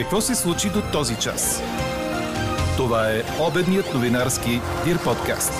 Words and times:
Какво 0.00 0.20
се 0.20 0.34
случи 0.34 0.68
до 0.68 0.82
този 0.92 1.16
час? 1.16 1.62
Това 2.76 3.10
е 3.10 3.22
обедният 3.48 3.94
новинарски 3.94 4.50
Дир 4.84 5.04
подкаст. 5.04 5.52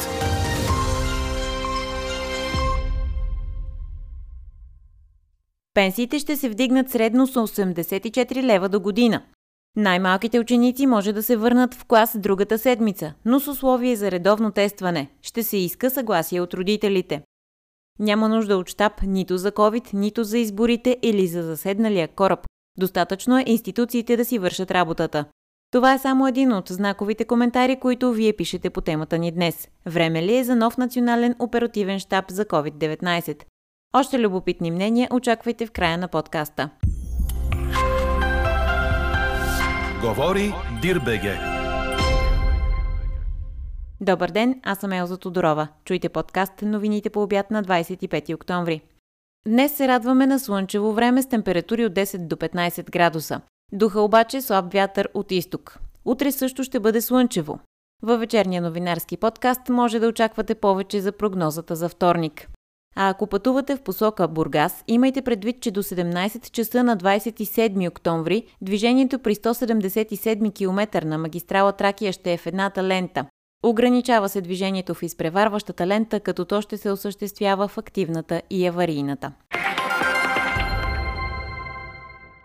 Пенсиите 5.74 6.18
ще 6.18 6.36
се 6.36 6.48
вдигнат 6.48 6.90
средно 6.90 7.26
с 7.26 7.34
84 7.34 8.42
лева 8.42 8.68
до 8.68 8.80
година. 8.80 9.22
Най-малките 9.76 10.40
ученици 10.40 10.86
може 10.86 11.12
да 11.12 11.22
се 11.22 11.36
върнат 11.36 11.74
в 11.74 11.84
клас 11.84 12.18
другата 12.18 12.58
седмица, 12.58 13.14
но 13.24 13.40
с 13.40 13.48
условие 13.48 13.96
за 13.96 14.10
редовно 14.10 14.50
тестване. 14.50 15.10
Ще 15.22 15.42
се 15.42 15.56
иска 15.56 15.90
съгласие 15.90 16.40
от 16.40 16.54
родителите. 16.54 17.22
Няма 17.98 18.28
нужда 18.28 18.56
от 18.56 18.68
щаб 18.68 18.92
нито 19.02 19.38
за 19.38 19.52
COVID, 19.52 19.94
нито 19.94 20.24
за 20.24 20.38
изборите 20.38 20.96
или 21.02 21.26
за 21.26 21.42
заседналия 21.42 22.08
кораб. 22.08 22.49
Достатъчно 22.80 23.38
е 23.38 23.44
институциите 23.46 24.16
да 24.16 24.24
си 24.24 24.38
вършат 24.38 24.70
работата. 24.70 25.24
Това 25.72 25.94
е 25.94 25.98
само 25.98 26.28
един 26.28 26.52
от 26.52 26.68
знаковите 26.68 27.24
коментари, 27.24 27.80
които 27.80 28.12
вие 28.12 28.32
пишете 28.32 28.70
по 28.70 28.80
темата 28.80 29.18
ни 29.18 29.32
днес. 29.32 29.68
Време 29.86 30.22
ли 30.22 30.36
е 30.36 30.44
за 30.44 30.56
нов 30.56 30.78
национален 30.78 31.34
оперативен 31.38 31.98
щаб 31.98 32.30
за 32.30 32.44
COVID-19? 32.44 33.44
Още 33.94 34.18
любопитни 34.18 34.70
мнения 34.70 35.08
очаквайте 35.12 35.66
в 35.66 35.70
края 35.70 35.98
на 35.98 36.08
подкаста. 36.08 36.70
Говори 40.02 40.52
Дирбеге. 40.82 41.38
Добър 44.00 44.30
ден, 44.30 44.60
аз 44.62 44.78
съм 44.78 44.92
Елза 44.92 45.16
Тодорова. 45.16 45.68
Чуйте 45.84 46.08
подкаст 46.08 46.62
новините 46.62 47.10
по 47.10 47.22
обяд 47.22 47.50
на 47.50 47.64
25 47.64 48.34
октомври. 48.34 48.80
Днес 49.46 49.76
се 49.76 49.88
радваме 49.88 50.26
на 50.26 50.38
слънчево 50.38 50.92
време 50.92 51.22
с 51.22 51.28
температури 51.28 51.86
от 51.86 51.92
10 51.92 52.26
до 52.26 52.36
15 52.36 52.90
градуса. 52.90 53.40
Духа 53.72 54.00
обаче 54.00 54.40
слаб 54.40 54.72
вятър 54.72 55.08
от 55.14 55.32
изток. 55.32 55.78
Утре 56.04 56.32
също 56.32 56.64
ще 56.64 56.80
бъде 56.80 57.00
слънчево. 57.00 57.58
Във 58.02 58.20
вечерния 58.20 58.62
новинарски 58.62 59.16
подкаст 59.16 59.68
може 59.68 59.98
да 59.98 60.08
очаквате 60.08 60.54
повече 60.54 61.00
за 61.00 61.12
прогнозата 61.12 61.76
за 61.76 61.88
вторник. 61.88 62.48
А 62.96 63.08
ако 63.08 63.26
пътувате 63.26 63.76
в 63.76 63.82
посока 63.82 64.28
Бургас, 64.28 64.84
имайте 64.88 65.22
предвид, 65.22 65.60
че 65.60 65.70
до 65.70 65.82
17 65.82 66.50
часа 66.50 66.84
на 66.84 66.96
27 66.96 67.88
октомври 67.88 68.46
движението 68.60 69.18
при 69.18 69.34
177 69.34 70.54
км 70.54 71.04
на 71.04 71.18
магистрала 71.18 71.72
Тракия 71.72 72.12
ще 72.12 72.32
е 72.32 72.38
в 72.38 72.46
едната 72.46 72.84
лента. 72.84 73.26
Ограничава 73.62 74.28
се 74.28 74.40
движението 74.40 74.94
в 74.94 75.02
изпреварващата 75.02 75.86
лента, 75.86 76.20
като 76.20 76.44
то 76.44 76.60
ще 76.60 76.76
се 76.76 76.90
осъществява 76.90 77.68
в 77.68 77.78
активната 77.78 78.42
и 78.50 78.66
аварийната. 78.66 79.32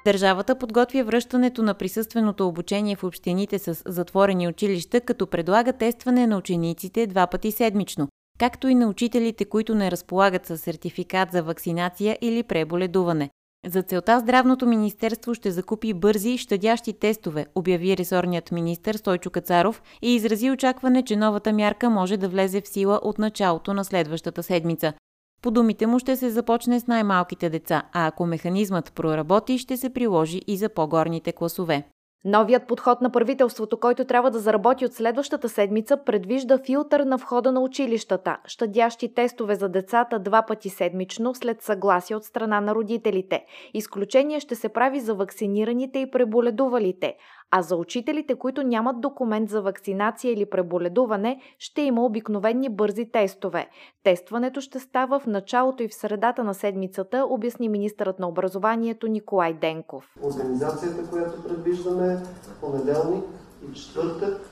Държавата 0.06 0.56
подготвя 0.56 1.04
връщането 1.04 1.64
на 1.64 1.74
присъственото 1.74 2.48
обучение 2.48 2.96
в 2.96 3.04
общините 3.04 3.60
с 3.60 3.82
затворени 3.86 4.48
училища, 4.48 5.02
като 5.02 5.28
предлага 5.28 5.74
тестване 5.74 6.28
на 6.28 6.38
учениците 6.38 7.08
два 7.08 7.28
пъти 7.28 7.52
седмично, 7.52 8.08
както 8.40 8.68
и 8.68 8.76
на 8.76 8.88
учителите, 8.88 9.46
които 9.46 9.76
не 9.76 9.92
разполагат 9.92 10.46
с 10.46 10.58
сертификат 10.58 11.32
за 11.32 11.44
вакцинация 11.44 12.18
или 12.22 12.44
преболедуване. 12.44 13.30
За 13.68 13.84
целта 13.84 14.20
Здравното 14.20 14.66
министерство 14.66 15.34
ще 15.34 15.52
закупи 15.52 15.94
бързи 15.94 16.30
и 16.30 16.38
щадящи 16.38 16.94
тестове, 16.94 17.46
обяви 17.56 17.98
ресорният 17.98 18.52
министр 18.52 18.98
Стойчо 18.98 19.30
Кацаров 19.30 19.82
и 20.02 20.16
изрази 20.16 20.52
очакване, 20.52 21.04
че 21.04 21.16
новата 21.16 21.54
мярка 21.54 21.90
може 21.90 22.18
да 22.18 22.30
влезе 22.30 22.62
в 22.62 22.68
сила 22.68 23.00
от 23.04 23.20
началото 23.20 23.74
на 23.74 23.86
следващата 23.86 24.44
седмица. 24.44 24.94
По 25.42 25.52
думите 25.52 25.88
му 25.88 26.00
ще 26.00 26.16
се 26.16 26.30
започне 26.30 26.80
с 26.80 26.88
най-малките 26.88 27.50
деца, 27.50 27.84
а 27.94 28.08
ако 28.08 28.26
механизмът 28.26 28.94
проработи, 28.94 29.58
ще 29.58 29.78
се 29.78 29.90
приложи 29.90 30.42
и 30.48 30.58
за 30.58 30.70
по-горните 30.70 31.32
класове. 31.32 31.84
Новият 32.28 32.68
подход 32.68 33.02
на 33.02 33.10
правителството, 33.10 33.80
който 33.80 34.06
трябва 34.06 34.32
да 34.32 34.40
заработи 34.40 34.86
от 34.86 34.94
следващата 34.94 35.50
седмица, 35.50 35.98
предвижда 36.06 36.58
филтър 36.58 37.00
на 37.00 37.18
входа 37.18 37.52
на 37.52 37.62
училищата, 37.62 38.38
щадящи 38.46 39.14
тестове 39.14 39.56
за 39.56 39.70
децата 39.70 40.20
два 40.20 40.42
пъти 40.42 40.70
седмично 40.70 41.36
след 41.36 41.62
съгласие 41.62 42.16
от 42.16 42.24
страна 42.24 42.62
на 42.62 42.76
родителите. 42.76 43.46
Изключение 43.74 44.40
ще 44.40 44.56
се 44.56 44.70
прави 44.70 45.00
за 45.00 45.16
вакцинираните 45.16 46.00
и 46.00 46.12
преболедувалите, 46.12 47.16
а 47.52 47.62
за 47.62 47.76
учителите, 47.76 48.36
които 48.36 48.64
нямат 48.64 49.02
документ 49.02 49.50
за 49.50 49.62
вакцинация 49.62 50.34
или 50.34 50.46
преболедуване, 50.46 51.42
ще 51.60 51.82
има 51.82 52.06
обикновени 52.06 52.70
бързи 52.70 53.12
тестове. 53.12 53.70
Тестването 54.04 54.62
ще 54.62 54.80
става 54.80 55.20
в 55.20 55.28
началото 55.28 55.84
и 55.84 55.88
в 55.88 55.96
средата 55.96 56.44
на 56.44 56.54
седмицата, 56.54 57.26
обясни 57.30 57.70
министърът 57.70 58.20
на 58.20 58.28
образованието 58.28 59.08
Николай 59.08 59.54
Денков. 59.54 60.06
Организацията, 60.24 61.10
която 61.10 61.44
предвиждаме, 61.44 62.24
понеделник 62.62 63.24
и 63.70 63.74
четвъртък, 63.74 64.50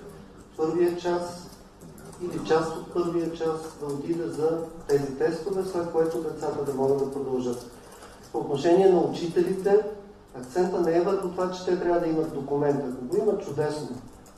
първия 0.57 0.97
час 0.97 1.49
или 2.21 2.47
част 2.47 2.77
от 2.77 2.93
първия 2.93 3.31
час 3.33 3.79
да 3.79 3.85
отиде 3.85 4.27
за 4.27 4.65
тези 4.87 5.17
тестове, 5.17 5.63
след 5.63 5.91
което 5.91 6.21
децата 6.21 6.65
да 6.65 6.73
могат 6.73 6.97
да 6.97 7.11
продължат. 7.11 7.71
По 8.31 8.37
отношение 8.37 8.89
на 8.89 9.01
учителите, 9.01 9.83
Акцента 10.35 10.81
не 10.81 10.97
е 10.97 11.01
върху 11.01 11.29
това, 11.29 11.51
че 11.51 11.65
те 11.65 11.79
трябва 11.79 11.99
да 11.99 12.07
имат 12.07 12.33
документ. 12.33 12.83
Ако 12.87 13.05
го 13.05 13.17
имат, 13.17 13.45
чудесно. 13.45 13.89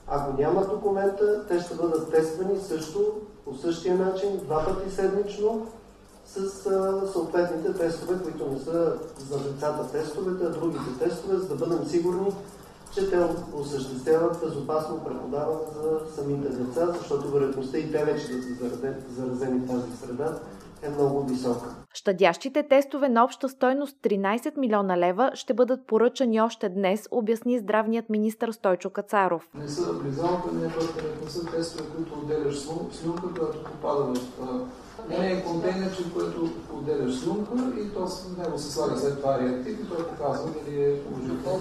Ако 0.07 0.41
нямат 0.41 0.69
документа, 0.69 1.45
те 1.47 1.59
ще 1.59 1.75
бъдат 1.75 2.11
тествани 2.11 2.59
също 2.59 3.13
по 3.45 3.55
същия 3.55 3.95
начин, 3.95 4.37
два 4.37 4.65
пъти 4.65 4.95
седмично, 4.95 5.67
с 6.25 6.65
а, 6.65 7.07
съответните 7.11 7.73
тестове, 7.73 8.23
които 8.23 8.51
не 8.51 8.59
са 8.59 8.93
за 9.29 9.39
децата 9.39 9.91
тестовете, 9.91 10.45
а 10.45 10.49
другите 10.49 10.99
тестове, 10.99 11.37
за 11.37 11.47
да 11.47 11.55
бъдем 11.55 11.85
сигурни, 11.85 12.33
че 12.93 13.09
те 13.09 13.27
осъществяват 13.53 14.39
безопасно 14.39 15.03
преподаване 15.03 15.59
за 15.75 16.15
самите 16.15 16.49
деца, 16.49 16.87
защото 16.97 17.31
вероятността 17.31 17.77
и 17.77 17.91
те 17.91 18.03
вече 18.03 18.27
да 18.61 18.69
са 18.69 18.93
заразени 19.17 19.59
в 19.59 19.67
тази 19.67 19.97
среда 20.05 20.39
е 20.81 20.89
много 20.89 21.23
висока. 21.23 21.75
Щадящите 21.93 22.63
тестове 22.63 23.09
на 23.09 23.23
обща 23.23 23.49
стойност 23.49 23.97
13 24.03 24.57
милиона 24.57 24.97
лева 24.97 25.31
ще 25.33 25.53
бъдат 25.53 25.87
поръчани 25.87 26.41
още 26.41 26.69
днес, 26.69 27.07
обясни 27.11 27.59
здравният 27.59 28.09
министр 28.09 28.53
Стойчо 28.53 28.89
Кацаров. 28.89 29.49
Не 29.55 29.67
са 29.67 29.93
влизалка, 29.93 30.51
не, 30.53 30.67
не 31.23 31.29
са 31.29 31.51
тестове, 31.51 31.89
които 31.95 32.13
отделяш 32.19 32.55
слюнка, 32.91 33.33
която 33.33 33.63
попада 33.63 34.03
в 34.03 34.65
не 35.09 35.31
е 35.31 35.43
контейнер, 35.43 35.91
в 35.91 36.13
което 36.13 36.49
отделяш 36.73 37.15
слюнка 37.15 37.53
и 37.79 37.93
то 37.93 38.07
в 38.07 38.37
него 38.37 38.57
се 38.57 38.71
слага 38.71 38.97
след 38.97 39.17
това 39.17 39.39
реактив 39.39 39.79
и 39.79 39.89
той 39.89 40.07
показва 40.07 40.49
дали 40.51 40.83
е 40.83 41.03
положително. 41.03 41.59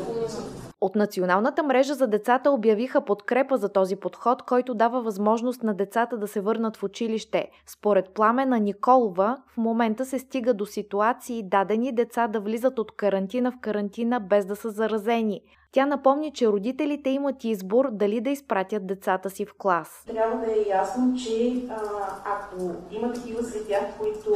От 0.80 0.94
Националната 0.94 1.62
мрежа 1.62 1.94
за 1.94 2.06
децата 2.06 2.50
обявиха 2.50 3.00
подкрепа 3.00 3.56
за 3.56 3.68
този 3.68 3.96
подход, 3.96 4.42
който 4.42 4.74
дава 4.74 5.02
възможност 5.02 5.62
на 5.62 5.74
децата 5.74 6.18
да 6.18 6.28
се 6.28 6.40
върнат 6.40 6.76
в 6.76 6.82
училище. 6.82 7.50
Според 7.66 8.08
Пламена 8.08 8.60
Николова, 8.60 9.36
в 9.54 9.56
момента 9.56 10.06
се 10.06 10.18
стига 10.18 10.54
до 10.54 10.66
ситуации 10.66 11.42
дадени 11.42 11.92
деца 11.92 12.28
да 12.28 12.40
влизат 12.40 12.78
от 12.78 12.96
карантина 12.96 13.52
в 13.52 13.60
карантина 13.60 14.20
без 14.20 14.46
да 14.46 14.56
са 14.56 14.70
заразени. 14.70 15.40
Тя 15.74 15.86
напомни, 15.86 16.32
че 16.32 16.48
родителите 16.48 17.10
имат 17.10 17.44
избор 17.44 17.90
дали 17.90 18.20
да 18.20 18.30
изпратят 18.30 18.86
децата 18.86 19.30
си 19.30 19.44
в 19.46 19.54
клас. 19.58 20.04
Трябва 20.06 20.46
да 20.46 20.52
е 20.52 20.68
ясно, 20.68 21.16
че 21.16 21.62
а, 21.70 21.76
ако 22.24 22.70
има 22.90 23.12
такива 23.12 23.42
сред 23.42 23.68
тях, 23.68 23.82
които 23.98 24.34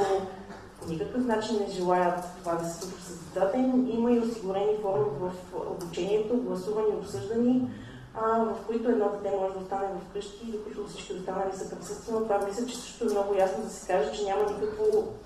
по 0.81 0.89
никакъв 0.89 1.27
начин 1.27 1.57
не 1.61 1.73
желаят 1.73 2.25
това 2.39 2.55
да 2.55 2.65
се 2.65 2.81
случва 2.81 3.01
с 3.01 3.25
децата 3.25 3.57
им, 3.57 3.89
има 3.91 4.13
и 4.13 4.19
осигурени 4.19 4.77
форми 4.83 5.07
в 5.21 5.33
обучението, 5.71 6.37
гласувани, 6.37 6.97
обсъждани, 6.99 7.71
а, 8.15 8.45
в 8.45 8.67
които 8.67 8.89
едно 8.89 9.09
дете 9.09 9.37
може 9.37 9.55
да 9.55 9.61
остане 9.61 9.89
вкъщи, 10.11 10.47
докато 10.47 10.87
всички 10.87 11.13
останали 11.13 11.53
са 11.53 11.77
присъствени. 11.77 12.23
Това 12.23 12.41
мисля, 12.47 12.67
че 12.67 12.77
също 12.77 13.05
е 13.05 13.11
много 13.11 13.35
ясно 13.35 13.65
да 13.65 13.71
се 13.71 13.87
каже, 13.87 14.13
че 14.13 14.25
няма 14.25 14.43
никакво 14.43 14.85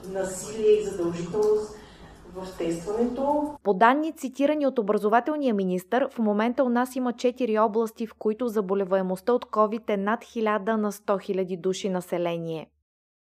насилие 0.09 0.71
и 0.71 0.85
задължителност 0.85 1.82
в 2.35 2.59
тестването. 2.59 3.55
По 3.63 3.75
данни, 3.75 4.13
цитирани 4.13 4.67
от 4.67 4.79
образователния 4.79 5.55
министр, 5.55 6.09
в 6.11 6.19
момента 6.19 6.65
у 6.65 6.69
нас 6.69 6.97
има 6.97 7.13
4 7.13 7.67
области, 7.67 8.07
в 8.07 8.15
които 8.15 8.49
заболеваемостта 8.49 9.33
от 9.33 9.45
COVID 9.45 9.91
е 9.91 9.97
над 9.97 10.25
1000 10.25 10.77
на 10.77 10.93
100 10.93 11.05
000 11.07 11.61
души 11.61 11.89
население. 11.89 12.67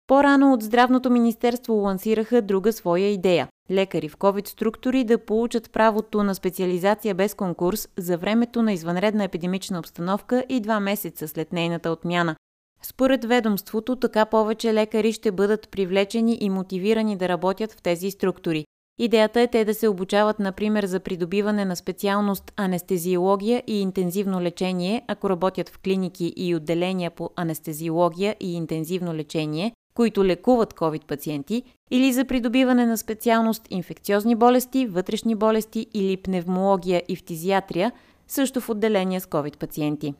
По-рано 0.07 0.53
от 0.53 0.63
Здравното 0.63 1.09
министерство 1.09 1.73
лансираха 1.73 2.41
друга 2.41 2.73
своя 2.73 3.07
идея– 3.07 3.47
лекари 3.71 4.09
в 4.09 4.17
COVID 4.17 4.47
структури 4.47 5.03
да 5.03 5.25
получат 5.25 5.71
правото 5.71 6.23
на 6.23 6.35
специализация 6.35 7.15
без 7.15 7.33
конкурс 7.33 7.87
за 7.97 8.17
времето 8.17 8.61
на 8.61 8.73
извънредна 8.73 9.23
епидемична 9.23 9.79
обстановка 9.79 10.45
и 10.49 10.59
два 10.59 10.79
месеца 10.79 11.27
след 11.27 11.53
нейната 11.53 11.91
отмяна. 11.91 12.35
Според 12.81 13.25
ведомството, 13.25 13.95
така 13.95 14.25
повече 14.25 14.73
лекари 14.73 15.11
ще 15.11 15.31
бъдат 15.31 15.69
привлечени 15.69 16.37
и 16.41 16.49
мотивирани 16.49 17.17
да 17.17 17.29
работят 17.29 17.71
в 17.71 17.81
тези 17.81 18.11
структури. 18.11 18.65
Идеята 18.99 19.41
е 19.41 19.47
те 19.47 19.65
да 19.65 19.73
се 19.73 19.87
обучават, 19.87 20.39
например, 20.39 20.85
за 20.85 20.99
придобиване 20.99 21.65
на 21.65 21.75
специалност 21.75 22.53
анестезиология 22.55 23.63
и 23.67 23.81
интензивно 23.81 24.41
лечение, 24.41 25.01
ако 25.07 25.29
работят 25.29 25.69
в 25.69 25.79
клиники 25.79 26.33
и 26.37 26.55
отделения 26.55 27.11
по 27.11 27.29
анестезиология 27.35 28.35
и 28.39 28.53
интензивно 28.53 29.13
лечение, 29.13 29.71
които 29.95 30.25
лекуват 30.25 30.73
COVID 30.73 31.05
пациенти, 31.05 31.63
или 31.91 32.13
за 32.13 32.25
придобиване 32.25 32.85
на 32.85 32.97
специалност 32.97 33.67
инфекциозни 33.69 34.35
болести, 34.35 34.87
вътрешни 34.87 35.35
болести 35.35 35.87
или 35.93 36.17
пневмология 36.17 37.03
и 37.07 37.15
фтизиатрия, 37.15 37.91
също 38.27 38.61
в 38.61 38.69
отделения 38.69 39.21
с 39.21 39.25
COVID 39.25 39.57
пациенти. 39.57 40.13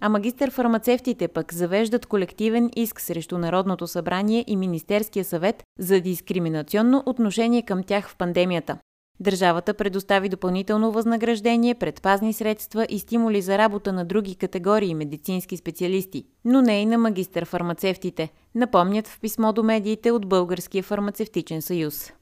А 0.00 0.08
магистър-фармацевтите 0.08 1.28
пък 1.28 1.54
завеждат 1.54 2.06
колективен 2.06 2.70
иск 2.76 3.00
срещу 3.00 3.38
Народното 3.38 3.86
събрание 3.86 4.44
и 4.46 4.56
Министерския 4.56 5.24
съвет 5.24 5.62
за 5.78 6.00
дискриминационно 6.00 7.02
отношение 7.06 7.62
към 7.62 7.82
тях 7.82 8.08
в 8.08 8.16
пандемията. 8.16 8.78
Държавата 9.20 9.74
предостави 9.74 10.28
допълнително 10.28 10.92
възнаграждение, 10.92 11.74
предпазни 11.74 12.32
средства 12.32 12.86
и 12.88 12.98
стимули 12.98 13.42
за 13.42 13.58
работа 13.58 13.92
на 13.92 14.04
други 14.04 14.34
категории 14.34 14.94
медицински 14.94 15.56
специалисти, 15.56 16.24
но 16.44 16.62
не 16.62 16.80
и 16.80 16.86
на 16.86 16.98
магистър-фармацевтите, 16.98 18.28
напомнят 18.54 19.08
в 19.08 19.20
писмо 19.20 19.52
до 19.52 19.62
медиите 19.62 20.10
от 20.10 20.26
Българския 20.26 20.82
фармацевтичен 20.82 21.62
съюз. 21.62 22.12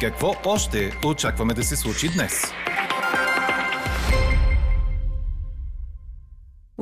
Какво 0.00 0.34
още 0.44 0.92
очакваме 1.06 1.54
да 1.54 1.62
се 1.62 1.76
случи 1.76 2.08
днес? 2.14 2.52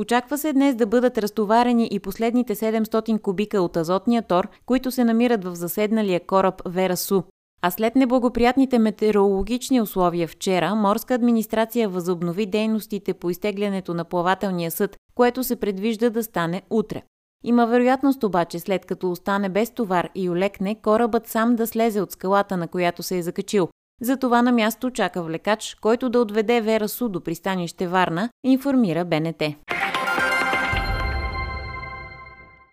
Очаква 0.04 0.38
се 0.38 0.52
днес 0.52 0.74
да 0.74 0.86
бъдат 0.86 1.18
разтоварени 1.18 1.88
и 1.90 1.98
последните 1.98 2.54
700 2.54 3.20
кубика 3.20 3.62
от 3.62 3.76
азотния 3.76 4.22
тор, 4.22 4.48
които 4.66 4.90
се 4.90 5.04
намират 5.04 5.44
в 5.44 5.54
заседналия 5.54 6.20
кораб 6.26 6.62
Вера 6.66 6.96
Су. 6.96 7.22
А 7.62 7.70
след 7.70 7.96
неблагоприятните 7.96 8.78
метеорологични 8.78 9.80
условия 9.80 10.28
вчера, 10.28 10.74
морска 10.74 11.14
администрация 11.14 11.88
възобнови 11.88 12.46
дейностите 12.46 13.14
по 13.14 13.30
изтеглянето 13.30 13.94
на 13.94 14.04
плавателния 14.04 14.70
съд, 14.70 14.96
което 15.14 15.44
се 15.44 15.56
предвижда 15.56 16.10
да 16.10 16.24
стане 16.24 16.62
утре. 16.70 17.02
Има 17.44 17.66
вероятност 17.66 18.24
обаче, 18.24 18.58
след 18.58 18.86
като 18.86 19.10
остане 19.10 19.48
без 19.48 19.70
товар 19.70 20.08
и 20.14 20.30
олекне, 20.30 20.74
корабът 20.74 21.26
сам 21.26 21.56
да 21.56 21.66
слезе 21.66 22.00
от 22.00 22.12
скалата, 22.12 22.56
на 22.56 22.68
която 22.68 23.02
се 23.02 23.18
е 23.18 23.22
закачил. 23.22 23.68
Затова 24.02 24.42
на 24.42 24.52
място 24.52 24.90
чака 24.90 25.22
влекач, 25.22 25.76
който 25.80 26.08
да 26.08 26.20
отведе 26.20 26.60
Вера 26.60 26.88
Су 26.88 27.08
до 27.08 27.20
пристанище 27.20 27.88
Варна, 27.88 28.28
информира 28.44 29.04
БНТ. 29.04 29.42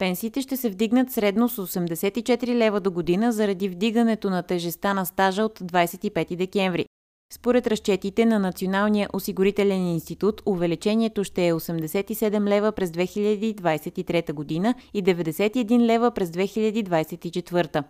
Пенсиите 0.01 0.41
ще 0.41 0.57
се 0.57 0.69
вдигнат 0.69 1.11
средно 1.11 1.49
с 1.49 1.67
84 1.67 2.55
лева 2.55 2.79
до 2.79 2.91
година 2.91 3.31
заради 3.31 3.69
вдигането 3.69 4.29
на 4.29 4.43
тежеста 4.43 4.93
на 4.93 5.05
стажа 5.05 5.43
от 5.43 5.59
25 5.59 6.35
декември. 6.35 6.85
Според 7.33 7.67
разчетите 7.67 8.25
на 8.25 8.39
Националния 8.39 9.09
осигурителен 9.13 9.87
институт, 9.87 10.41
увеличението 10.45 11.23
ще 11.23 11.47
е 11.47 11.53
87 11.53 12.49
лева 12.49 12.71
през 12.71 12.89
2023 12.89 14.33
година 14.33 14.75
и 14.93 15.03
91 15.03 15.79
лева 15.79 16.11
през 16.11 16.29
2024. 16.29 17.83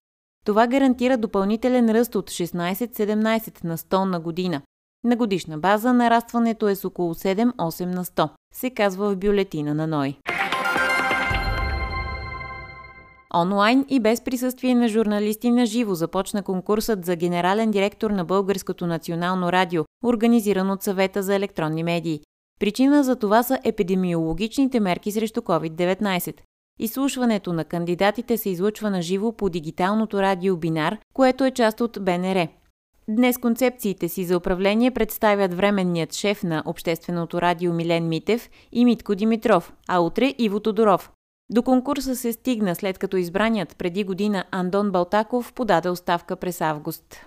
Това 0.46 0.68
гарантира 0.68 1.18
допълнителен 1.18 1.90
ръст 1.90 2.16
от 2.16 2.30
16-17 2.30 3.64
на 3.64 3.78
100 3.78 4.04
на 4.04 4.20
година. 4.20 4.62
На 5.04 5.16
годишна 5.16 5.58
база 5.58 5.94
нарастването 5.94 6.68
е 6.68 6.76
с 6.76 6.86
около 6.86 7.14
7-8 7.14 7.86
на 7.86 8.06
100, 8.06 8.30
се 8.54 8.70
казва 8.70 9.12
в 9.12 9.18
бюлетина 9.18 9.74
на 9.74 9.88
НОЙ. 9.88 10.18
Онлайн 13.36 13.86
и 13.90 14.00
без 14.00 14.22
присъствие 14.22 14.76
на 14.76 14.88
журналисти 14.88 15.52
на 15.52 15.66
живо 15.66 15.96
започна 15.96 16.44
конкурсът 16.44 17.06
за 17.06 17.16
генерален 17.16 17.72
директор 17.72 18.12
на 18.12 18.26
Българското 18.26 18.88
национално 18.88 19.52
радио, 19.52 19.84
организиран 20.04 20.72
от 20.72 20.84
съвета 20.84 21.24
за 21.24 21.36
електронни 21.36 21.84
медии. 21.84 22.22
Причина 22.60 23.04
за 23.04 23.16
това 23.16 23.44
са 23.44 23.60
епидемиологичните 23.64 24.80
мерки 24.80 25.12
срещу 25.12 25.42
COVID-19. 25.42 26.36
Изслушването 26.80 27.54
на 27.54 27.66
кандидатите 27.66 28.38
се 28.38 28.50
излъчва 28.50 28.90
на 28.90 29.02
живо 29.02 29.32
по 29.32 29.50
дигиталното 29.50 30.22
радио 30.22 30.58
Бинар, 30.58 30.98
което 31.14 31.46
е 31.46 31.52
част 31.52 31.82
от 31.82 31.98
БНР. 32.02 32.48
Днес 33.08 33.38
концепциите 33.38 34.10
си 34.10 34.26
за 34.26 34.38
управление 34.38 34.92
представят 34.92 35.54
временният 35.54 36.14
шеф 36.14 36.44
на 36.44 36.64
Общественото 36.66 37.42
радио 37.42 37.74
Милен 37.74 38.08
Митев 38.08 38.50
и 38.72 38.86
Митко 38.86 39.16
Димитров, 39.16 39.74
а 39.88 40.00
утре 40.00 40.34
Иво 40.38 40.60
Тодоров. 40.60 41.12
До 41.54 41.64
конкурса 41.64 42.16
се 42.16 42.34
стигна 42.34 42.76
след 42.76 42.98
като 42.98 43.18
избраният 43.18 43.76
преди 43.78 44.04
година 44.04 44.44
Андон 44.52 44.92
Балтаков 44.92 45.54
подаде 45.54 45.90
оставка 45.90 46.36
през 46.36 46.62
август. 46.62 47.26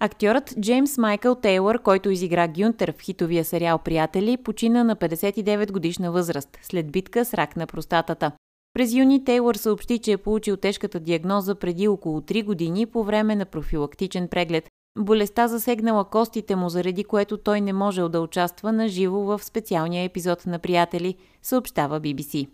Актьорът 0.00 0.54
Джеймс 0.60 0.98
Майкъл 0.98 1.34
Тейлър, 1.34 1.82
който 1.82 2.10
изигра 2.10 2.48
Гюнтер 2.48 2.94
в 2.98 3.00
хитовия 3.00 3.44
сериал 3.44 3.78
Приятели, 3.78 4.36
почина 4.36 4.84
на 4.84 4.96
59 4.96 5.72
годишна 5.72 6.12
възраст 6.12 6.58
след 6.62 6.92
битка 6.92 7.24
с 7.24 7.34
рак 7.34 7.56
на 7.56 7.66
простатата. 7.66 8.32
През 8.74 8.94
юни 8.94 9.24
Тейлър 9.24 9.54
съобщи, 9.54 9.98
че 9.98 10.12
е 10.12 10.16
получил 10.16 10.56
тежката 10.56 11.00
диагноза 11.00 11.54
преди 11.54 11.88
около 11.88 12.20
3 12.20 12.44
години 12.44 12.86
по 12.86 13.04
време 13.04 13.36
на 13.36 13.44
профилактичен 13.44 14.28
преглед, 14.28 14.68
Болестта 14.98 15.48
засегнала 15.48 16.04
костите 16.04 16.56
му, 16.56 16.68
заради 16.68 17.04
което 17.04 17.36
той 17.36 17.60
не 17.60 17.72
можел 17.72 18.08
да 18.08 18.20
участва 18.20 18.72
на 18.72 18.88
живо 18.88 19.20
в 19.20 19.44
специалния 19.44 20.04
епизод 20.04 20.46
на 20.46 20.58
Приятели, 20.58 21.14
съобщава 21.42 22.00
BBC. 22.00 22.48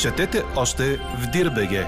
Четете 0.00 0.42
още 0.56 0.96
в 0.96 1.30
Дирбеге. 1.32 1.86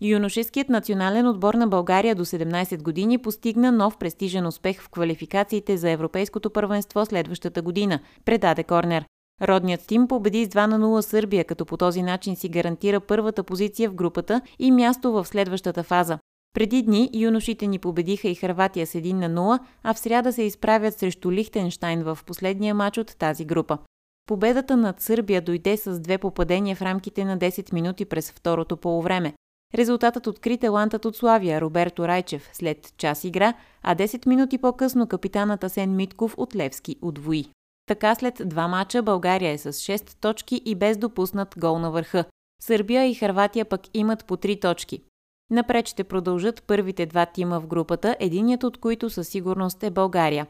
Юношеският 0.00 0.68
национален 0.68 1.26
отбор 1.26 1.54
на 1.54 1.68
България 1.68 2.14
до 2.14 2.24
17 2.24 2.82
години 2.82 3.18
постигна 3.18 3.72
нов 3.72 3.98
престижен 3.98 4.46
успех 4.46 4.82
в 4.82 4.88
квалификациите 4.88 5.76
за 5.76 5.90
Европейското 5.90 6.50
първенство 6.50 7.06
следващата 7.06 7.62
година, 7.62 8.00
предаде 8.24 8.64
Корнер. 8.64 9.04
Родният 9.42 9.86
тим 9.86 10.08
победи 10.08 10.44
с 10.44 10.48
2 10.48 10.66
на 10.66 10.78
0 10.80 11.00
Сърбия, 11.00 11.44
като 11.44 11.66
по 11.66 11.76
този 11.76 12.02
начин 12.02 12.36
си 12.36 12.48
гарантира 12.48 13.00
първата 13.00 13.44
позиция 13.44 13.90
в 13.90 13.94
групата 13.94 14.40
и 14.58 14.70
място 14.70 15.12
в 15.12 15.24
следващата 15.24 15.82
фаза. 15.82 16.18
Преди 16.54 16.82
дни 16.82 17.10
юношите 17.14 17.66
ни 17.66 17.78
победиха 17.78 18.28
и 18.28 18.34
Харватия 18.34 18.86
с 18.86 18.92
1 18.92 19.12
на 19.12 19.30
0, 19.30 19.58
а 19.82 19.94
в 19.94 19.98
сряда 19.98 20.32
се 20.32 20.42
изправят 20.42 20.98
срещу 20.98 21.32
Лихтенштайн 21.32 22.02
в 22.02 22.18
последния 22.26 22.74
матч 22.74 22.98
от 22.98 23.16
тази 23.18 23.44
група. 23.44 23.78
Победата 24.26 24.76
над 24.76 25.00
Сърбия 25.00 25.42
дойде 25.42 25.76
с 25.76 26.00
две 26.00 26.18
попадения 26.18 26.76
в 26.76 26.82
рамките 26.82 27.24
на 27.24 27.38
10 27.38 27.72
минути 27.72 28.04
през 28.04 28.32
второто 28.32 28.76
полувреме. 28.76 29.34
Резултатът 29.74 30.26
откри 30.26 30.58
талантът 30.58 31.04
от 31.04 31.16
Славия 31.16 31.60
Роберто 31.60 32.08
Райчев 32.08 32.50
след 32.52 32.94
час 32.96 33.24
игра, 33.24 33.54
а 33.82 33.96
10 33.96 34.26
минути 34.26 34.58
по-късно 34.58 35.06
капитанът 35.06 35.64
Асен 35.64 35.96
Митков 35.96 36.34
от 36.36 36.56
Левски 36.56 36.96
удвои. 37.02 37.50
Така 37.88 38.14
след 38.14 38.42
два 38.44 38.68
мача 38.68 39.02
България 39.02 39.52
е 39.52 39.58
с 39.58 39.72
6 39.72 40.14
точки 40.20 40.62
и 40.64 40.74
без 40.74 40.96
допуснат 40.96 41.54
гол 41.58 41.78
на 41.78 41.90
върха. 41.90 42.24
Сърбия 42.62 43.06
и 43.06 43.14
Харватия 43.14 43.64
пък 43.64 43.80
имат 43.94 44.24
по 44.24 44.36
3 44.36 44.60
точки. 44.60 45.02
Напред 45.50 45.88
ще 45.88 46.04
продължат 46.04 46.62
първите 46.62 47.06
два 47.06 47.26
тима 47.26 47.60
в 47.60 47.66
групата, 47.66 48.16
единият 48.20 48.64
от 48.64 48.78
които 48.78 49.10
със 49.10 49.28
сигурност 49.28 49.82
е 49.82 49.90
България. 49.90 50.46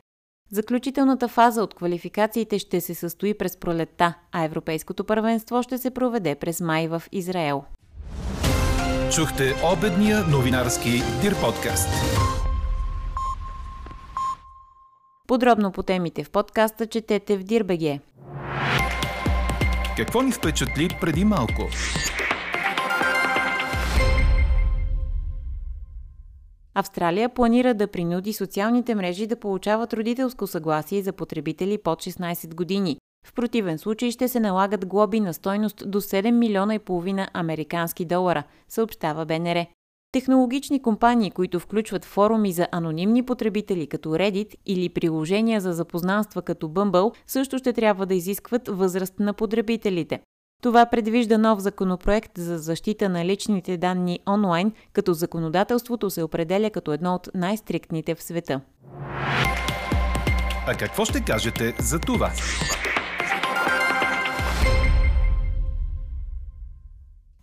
Заключителната 0.52 1.28
фаза 1.28 1.62
от 1.62 1.74
квалификациите 1.74 2.58
ще 2.58 2.80
се 2.80 2.94
състои 2.94 3.34
през 3.34 3.56
пролетта, 3.56 4.14
а 4.32 4.44
Европейското 4.44 5.04
първенство 5.04 5.62
ще 5.62 5.78
се 5.78 5.90
проведе 5.90 6.34
през 6.34 6.60
май 6.60 6.88
в 6.88 7.02
Израел. 7.12 7.64
Чухте 9.14 9.54
обедния 9.72 10.24
новинарски 10.26 10.90
Дир 11.22 11.40
подкаст. 11.40 11.88
Подробно 15.28 15.72
по 15.72 15.82
темите 15.82 16.24
в 16.24 16.30
подкаста 16.30 16.86
четете 16.86 17.36
в 17.36 17.42
Дирбеге. 17.42 18.00
Какво 19.96 20.22
ни 20.22 20.32
впечатли 20.32 20.88
преди 21.00 21.24
малко? 21.24 21.62
Австралия 26.74 27.28
планира 27.28 27.74
да 27.74 27.86
принуди 27.86 28.32
социалните 28.32 28.94
мрежи 28.94 29.26
да 29.26 29.40
получават 29.40 29.94
родителско 29.94 30.46
съгласие 30.46 31.02
за 31.02 31.12
потребители 31.12 31.78
под 31.78 31.98
16 31.98 32.54
години. 32.54 32.98
В 33.26 33.32
противен 33.32 33.78
случай 33.78 34.10
ще 34.10 34.28
се 34.28 34.40
налагат 34.40 34.86
глоби 34.86 35.20
на 35.20 35.34
стойност 35.34 35.90
до 35.90 36.00
7 36.00 36.30
милиона 36.30 36.74
и 36.74 36.78
половина 36.78 37.28
американски 37.34 38.04
долара, 38.04 38.44
съобщава 38.68 39.26
БНР. 39.26 39.66
Технологични 40.12 40.82
компании, 40.82 41.30
които 41.30 41.60
включват 41.60 42.04
форуми 42.04 42.52
за 42.52 42.66
анонимни 42.72 43.22
потребители 43.22 43.86
като 43.86 44.08
Reddit 44.08 44.54
или 44.66 44.88
приложения 44.88 45.60
за 45.60 45.72
запознанства 45.72 46.42
като 46.42 46.68
Bumble, 46.68 47.14
също 47.26 47.58
ще 47.58 47.72
трябва 47.72 48.06
да 48.06 48.14
изискват 48.14 48.68
възраст 48.68 49.14
на 49.20 49.34
потребителите. 49.34 50.20
Това 50.62 50.86
предвижда 50.86 51.38
нов 51.38 51.60
законопроект 51.60 52.32
за 52.38 52.58
защита 52.58 53.08
на 53.08 53.24
личните 53.24 53.76
данни 53.76 54.20
онлайн, 54.28 54.72
като 54.92 55.12
законодателството 55.12 56.10
се 56.10 56.22
определя 56.22 56.70
като 56.70 56.92
едно 56.92 57.14
от 57.14 57.28
най-стриктните 57.34 58.14
в 58.14 58.22
света. 58.22 58.60
А 60.66 60.74
какво 60.78 61.04
ще 61.04 61.24
кажете 61.24 61.74
за 61.78 61.98
това? 61.98 62.30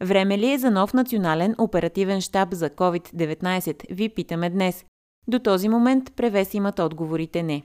Време 0.01 0.37
ли 0.37 0.51
е 0.51 0.57
за 0.57 0.71
нов 0.71 0.93
национален 0.93 1.55
оперативен 1.57 2.21
штаб 2.21 2.53
за 2.53 2.69
COVID-19? 2.69 3.95
Ви 3.95 4.09
питаме 4.09 4.49
днес. 4.49 4.85
До 5.27 5.39
този 5.39 5.69
момент 5.69 6.15
превес 6.15 6.53
имат 6.53 6.79
отговорите 6.79 7.43
не. 7.43 7.63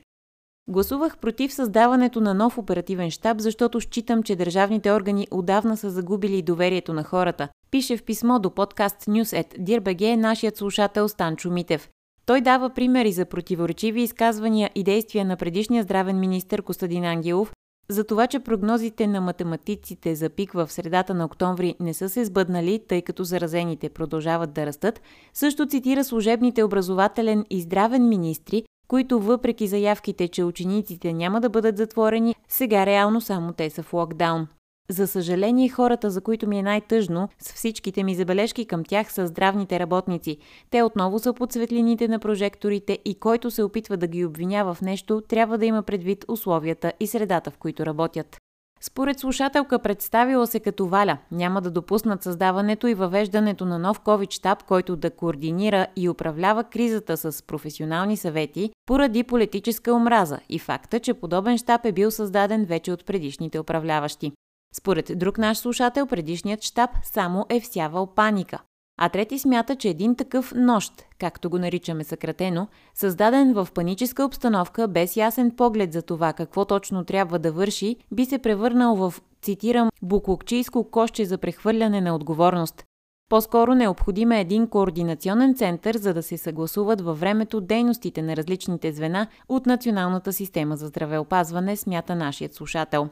Гласувах 0.68 1.18
против 1.18 1.52
създаването 1.52 2.20
на 2.20 2.34
нов 2.34 2.58
оперативен 2.58 3.10
штаб, 3.10 3.40
защото 3.40 3.80
считам, 3.80 4.22
че 4.22 4.36
държавните 4.36 4.92
органи 4.92 5.26
отдавна 5.30 5.76
са 5.76 5.90
загубили 5.90 6.42
доверието 6.42 6.92
на 6.92 7.04
хората. 7.04 7.48
Пише 7.70 7.96
в 7.96 8.04
писмо 8.04 8.38
до 8.38 8.50
подкаст 8.50 8.96
News 9.00 9.42
at 9.42 9.58
DIRBG 9.58 10.16
нашият 10.16 10.56
слушател 10.56 11.08
Станчо 11.08 11.50
Митев. 11.50 11.88
Той 12.26 12.40
дава 12.40 12.70
примери 12.70 13.12
за 13.12 13.24
противоречиви 13.24 14.02
изказвания 14.02 14.70
и 14.74 14.84
действия 14.84 15.24
на 15.24 15.36
предишния 15.36 15.82
здравен 15.82 16.20
министр 16.20 16.62
Костадин 16.62 17.04
Ангелов, 17.04 17.52
за 17.90 18.04
това, 18.04 18.26
че 18.26 18.40
прогнозите 18.40 19.06
на 19.06 19.20
математиците 19.20 20.14
за 20.14 20.30
пик 20.30 20.52
в 20.52 20.72
средата 20.72 21.14
на 21.14 21.24
октомври 21.24 21.74
не 21.80 21.94
са 21.94 22.08
се 22.08 22.24
сбъднали, 22.24 22.80
тъй 22.88 23.02
като 23.02 23.24
заразените 23.24 23.88
продължават 23.88 24.52
да 24.52 24.66
растат, 24.66 25.00
също 25.34 25.66
цитира 25.66 26.04
служебните 26.04 26.62
образователен 26.62 27.44
и 27.50 27.60
здравен 27.60 28.08
министри, 28.08 28.62
които 28.88 29.20
въпреки 29.20 29.66
заявките, 29.66 30.28
че 30.28 30.44
учениците 30.44 31.12
няма 31.12 31.40
да 31.40 31.48
бъдат 31.48 31.76
затворени, 31.76 32.34
сега 32.48 32.86
реално 32.86 33.20
само 33.20 33.52
те 33.52 33.70
са 33.70 33.82
в 33.82 33.92
локдаун. 33.92 34.48
За 34.90 35.06
съжаление, 35.06 35.68
хората, 35.68 36.10
за 36.10 36.20
които 36.20 36.48
ми 36.48 36.58
е 36.58 36.62
най-тъжно, 36.62 37.28
с 37.38 37.52
всичките 37.52 38.02
ми 38.02 38.14
забележки 38.14 38.64
към 38.64 38.84
тях 38.84 39.12
са 39.12 39.26
здравните 39.26 39.80
работници. 39.80 40.38
Те 40.70 40.82
отново 40.82 41.18
са 41.18 41.32
под 41.32 41.52
светлините 41.52 42.08
на 42.08 42.18
прожекторите 42.18 42.98
и 43.04 43.14
който 43.14 43.50
се 43.50 43.62
опитва 43.62 43.96
да 43.96 44.06
ги 44.06 44.24
обвинява 44.24 44.74
в 44.74 44.80
нещо, 44.80 45.22
трябва 45.28 45.58
да 45.58 45.66
има 45.66 45.82
предвид 45.82 46.24
условията 46.28 46.92
и 47.00 47.06
средата, 47.06 47.50
в 47.50 47.58
които 47.58 47.86
работят. 47.86 48.36
Според 48.80 49.18
слушателка 49.18 49.78
представила 49.78 50.46
се 50.46 50.60
като 50.60 50.86
Валя, 50.86 51.18
няма 51.32 51.60
да 51.60 51.70
допуснат 51.70 52.22
създаването 52.22 52.86
и 52.86 52.94
въвеждането 52.94 53.66
на 53.66 53.78
нов 53.78 54.00
COVID 54.00 54.30
штаб, 54.30 54.62
който 54.62 54.96
да 54.96 55.10
координира 55.10 55.86
и 55.96 56.08
управлява 56.08 56.64
кризата 56.64 57.16
с 57.16 57.42
професионални 57.46 58.16
съвети 58.16 58.70
поради 58.86 59.24
политическа 59.24 59.94
омраза 59.94 60.38
и 60.48 60.58
факта, 60.58 61.00
че 61.00 61.14
подобен 61.14 61.58
штаб 61.58 61.84
е 61.84 61.92
бил 61.92 62.10
създаден 62.10 62.64
вече 62.64 62.92
от 62.92 63.06
предишните 63.06 63.60
управляващи. 63.60 64.32
Според 64.74 65.12
друг 65.16 65.38
наш 65.38 65.58
слушател, 65.58 66.06
предишният 66.06 66.62
щаб 66.62 66.90
само 67.02 67.46
е 67.48 67.60
всявал 67.60 68.06
паника. 68.06 68.58
А 69.02 69.08
трети 69.08 69.38
смята, 69.38 69.76
че 69.76 69.88
един 69.88 70.16
такъв 70.16 70.52
нощ, 70.56 70.92
както 71.18 71.50
го 71.50 71.58
наричаме 71.58 72.04
съкратено, 72.04 72.68
създаден 72.94 73.52
в 73.52 73.68
паническа 73.74 74.24
обстановка 74.24 74.88
без 74.88 75.16
ясен 75.16 75.50
поглед 75.50 75.92
за 75.92 76.02
това 76.02 76.32
какво 76.32 76.64
точно 76.64 77.04
трябва 77.04 77.38
да 77.38 77.52
върши, 77.52 77.96
би 78.12 78.24
се 78.24 78.38
превърнал 78.38 78.96
в, 78.96 79.14
цитирам, 79.42 79.90
буклукчийско 80.02 80.90
кошче 80.90 81.24
за 81.24 81.38
прехвърляне 81.38 82.00
на 82.00 82.14
отговорност. 82.14 82.84
По-скоро 83.28 83.74
необходим 83.74 84.32
е 84.32 84.40
един 84.40 84.66
координационен 84.66 85.54
център, 85.54 85.96
за 85.96 86.14
да 86.14 86.22
се 86.22 86.38
съгласуват 86.38 87.00
във 87.00 87.20
времето 87.20 87.60
дейностите 87.60 88.22
на 88.22 88.36
различните 88.36 88.92
звена 88.92 89.26
от 89.48 89.66
Националната 89.66 90.32
система 90.32 90.76
за 90.76 90.86
здравеопазване, 90.86 91.76
смята 91.76 92.14
нашият 92.16 92.54
слушател. 92.54 93.08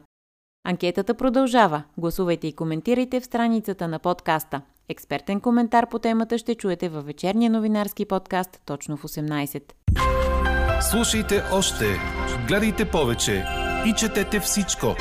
Анкетата 0.63 1.13
продължава. 1.13 1.83
Гласувайте 1.97 2.47
и 2.47 2.53
коментирайте 2.53 3.19
в 3.19 3.25
страницата 3.25 3.87
на 3.87 3.99
подкаста. 3.99 4.61
Експертен 4.89 5.39
коментар 5.39 5.89
по 5.89 5.99
темата 5.99 6.37
ще 6.37 6.55
чуете 6.55 6.89
във 6.89 7.05
вечерния 7.05 7.51
новинарски 7.51 8.05
подкаст 8.05 8.61
точно 8.65 8.97
в 8.97 9.03
18. 9.03 9.63
Слушайте 10.81 11.43
още, 11.51 11.85
гледайте 12.47 12.85
повече 12.91 13.45
и 13.85 13.93
четете 13.93 14.39
всичко 14.39 14.95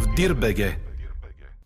в 0.00 0.14
Дирбеге. 0.16 0.83